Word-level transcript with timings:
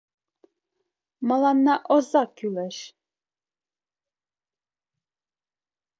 —Мыланна 1.27 1.75
оза 1.95 2.23
кӱлеш! 2.37 2.77